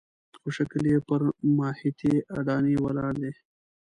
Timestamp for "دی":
3.21-3.31